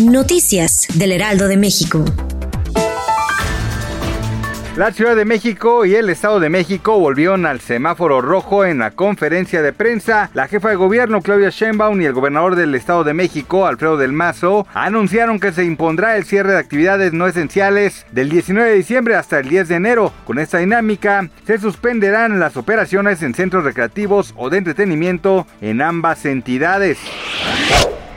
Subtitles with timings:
[0.00, 2.02] Noticias del Heraldo de México.
[4.76, 8.92] La Ciudad de México y el Estado de México volvieron al semáforo rojo en la
[8.92, 10.30] conferencia de prensa.
[10.32, 14.14] La jefa de gobierno Claudia Sheinbaum y el gobernador del Estado de México, Alfredo del
[14.14, 19.16] Mazo, anunciaron que se impondrá el cierre de actividades no esenciales del 19 de diciembre
[19.16, 20.12] hasta el 10 de enero.
[20.24, 26.24] Con esta dinámica, se suspenderán las operaciones en centros recreativos o de entretenimiento en ambas
[26.24, 26.96] entidades.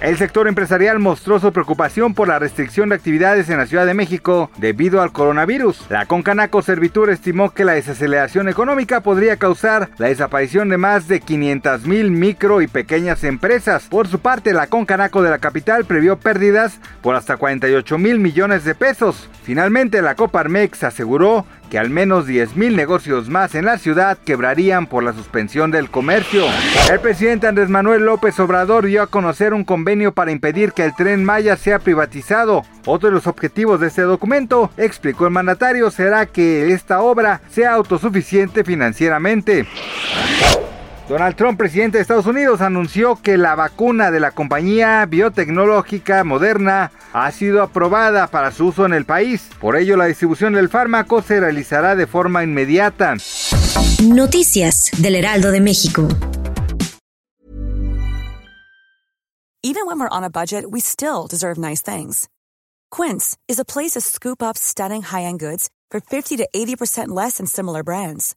[0.00, 3.94] El sector empresarial mostró su preocupación por la restricción de actividades en la Ciudad de
[3.94, 5.86] México debido al coronavirus.
[5.90, 11.18] La Concanaco Servitur estimó que la desaceleración económica podría causar la desaparición de más de
[11.18, 13.88] 500 mil micro y pequeñas empresas.
[13.90, 18.62] Por su parte, la Concanaco de la capital previó pérdidas por hasta 48 mil millones
[18.62, 19.28] de pesos.
[19.42, 25.02] Finalmente, la Coparmex aseguró que al menos 10.000 negocios más en la ciudad quebrarían por
[25.02, 26.44] la suspensión del comercio.
[26.90, 30.94] El presidente Andrés Manuel López Obrador dio a conocer un convenio para impedir que el
[30.94, 32.64] tren Maya sea privatizado.
[32.86, 37.72] Otro de los objetivos de este documento, explicó el mandatario, será que esta obra sea
[37.72, 39.66] autosuficiente financieramente.
[41.08, 46.92] Donald Trump, presidente de Estados Unidos, anunció que la vacuna de la compañía biotecnológica Moderna
[47.14, 49.48] ha sido aprobada para su uso en el país.
[49.58, 53.16] Por ello, la distribución del fármaco se realizará de forma inmediata.
[54.02, 56.06] Noticias del Heraldo de México.
[59.62, 62.28] Even when we're on a budget, we still deserve nice things.
[62.90, 67.38] Quince is a place to scoop up stunning high-end goods for 50 to 80% less
[67.38, 68.36] than similar brands.